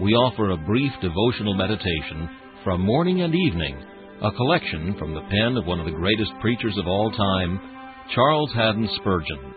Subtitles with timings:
[0.00, 2.28] we offer a brief devotional meditation
[2.62, 3.82] from morning and evening,
[4.22, 7.60] a collection from the pen of one of the greatest preachers of all time,
[8.14, 9.54] Charles Haddon Spurgeon.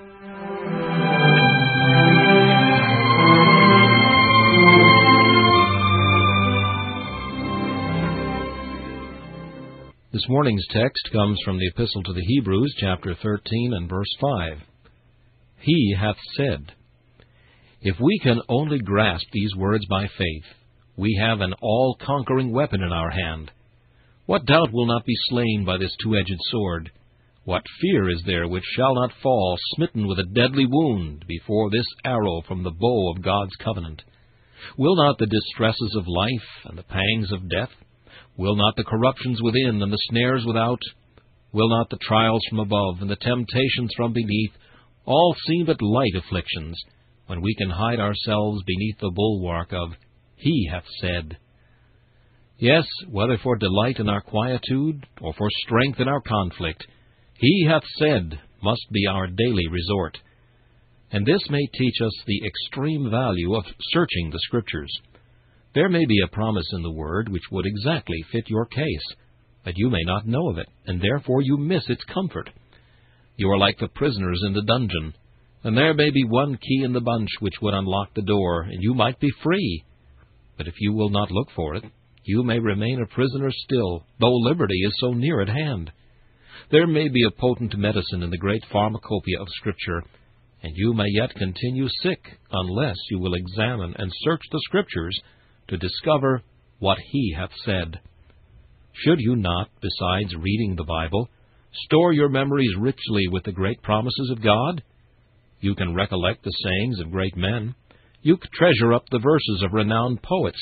[10.11, 14.57] This morning's text comes from the Epistle to the Hebrews, chapter 13 and verse 5.
[15.61, 16.73] He hath said,
[17.81, 20.43] if we can only grasp these words by faith,
[20.95, 23.49] we have an all conquering weapon in our hand.
[24.27, 26.91] What doubt will not be slain by this two edged sword?
[27.43, 31.87] What fear is there which shall not fall, smitten with a deadly wound, before this
[32.05, 34.03] arrow from the bow of God's covenant?
[34.77, 37.71] Will not the distresses of life and the pangs of death,
[38.37, 40.79] will not the corruptions within and the snares without,
[41.51, 44.51] will not the trials from above and the temptations from beneath,
[45.05, 46.79] all seem but light afflictions?
[47.31, 49.93] When we can hide ourselves beneath the bulwark of
[50.35, 51.37] He hath said.
[52.57, 56.85] Yes, whether for delight in our quietude, or for strength in our conflict,
[57.37, 60.17] He hath said must be our daily resort.
[61.13, 64.91] And this may teach us the extreme value of searching the Scriptures.
[65.73, 69.15] There may be a promise in the Word which would exactly fit your case,
[69.63, 72.49] but you may not know of it, and therefore you miss its comfort.
[73.37, 75.13] You are like the prisoners in the dungeon
[75.63, 78.81] and there may be one key in the bunch which would unlock the door, and
[78.81, 79.83] you might be free.
[80.57, 81.83] But if you will not look for it,
[82.23, 85.91] you may remain a prisoner still, though liberty is so near at hand.
[86.71, 90.03] There may be a potent medicine in the great pharmacopoeia of Scripture,
[90.63, 92.19] and you may yet continue sick
[92.51, 95.19] unless you will examine and search the Scriptures
[95.67, 96.43] to discover
[96.79, 97.99] what He hath said.
[98.93, 101.29] Should you not, besides reading the Bible,
[101.85, 104.83] store your memories richly with the great promises of God?
[105.61, 107.75] You can recollect the sayings of great men.
[108.23, 110.59] You treasure up the verses of renowned poets.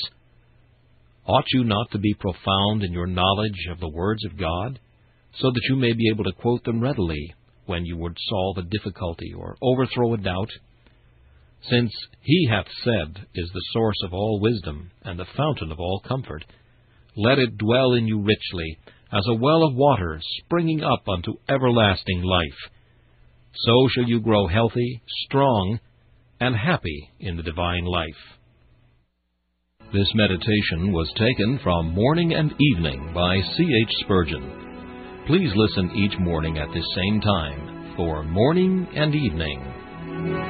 [1.26, 4.78] Ought you not to be profound in your knowledge of the words of God,
[5.38, 8.62] so that you may be able to quote them readily when you would solve a
[8.62, 10.50] difficulty or overthrow a doubt?
[11.62, 16.02] Since He hath said is the source of all wisdom and the fountain of all
[16.06, 16.44] comfort,
[17.16, 18.78] let it dwell in you richly,
[19.10, 22.70] as a well of water springing up unto everlasting life
[23.54, 25.78] so shall you grow healthy, strong,
[26.40, 28.08] and happy in the divine life.
[29.92, 33.64] This meditation was taken from Morning and Evening by C.
[33.82, 33.92] H.
[34.04, 35.24] Spurgeon.
[35.26, 40.49] Please listen each morning at this same time for Morning and Evening.